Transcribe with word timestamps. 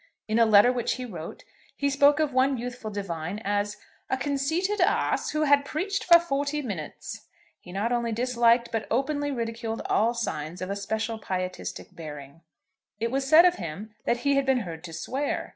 In 0.27 0.39
a 0.39 0.47
letter 0.47 0.71
which 0.73 0.93
he 0.93 1.05
wrote 1.05 1.43
he 1.77 1.87
spoke 1.87 2.19
of 2.19 2.33
one 2.33 2.57
youthful 2.57 2.89
divine 2.89 3.37
as 3.45 3.77
"a 4.09 4.17
conceited 4.17 4.81
ass 4.81 5.29
who 5.29 5.43
had 5.43 5.63
preached 5.63 6.05
for 6.05 6.19
forty 6.19 6.63
minutes." 6.63 7.27
He 7.59 7.71
not 7.71 7.91
only 7.91 8.11
disliked, 8.11 8.71
but 8.71 8.87
openly 8.89 9.29
ridiculed 9.29 9.83
all 9.85 10.15
signs 10.15 10.59
of 10.59 10.71
a 10.71 10.75
special 10.75 11.19
pietistic 11.19 11.95
bearing. 11.95 12.41
It 12.99 13.11
was 13.11 13.29
said 13.29 13.45
of 13.45 13.57
him 13.57 13.93
that 14.05 14.21
he 14.25 14.33
had 14.37 14.45
been 14.47 14.61
heard 14.61 14.83
to 14.85 14.91
swear. 14.93 15.49